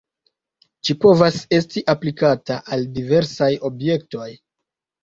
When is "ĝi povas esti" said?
0.87-1.85